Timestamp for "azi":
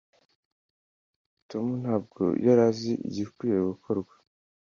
2.69-2.93